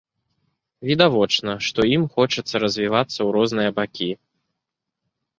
Відавочна, 0.91 1.51
што 1.67 1.79
ім 1.95 2.03
хочацца 2.15 2.55
развівацца 2.63 3.15
ў 3.27 3.29
розныя 3.37 3.71
бакі. 3.81 4.09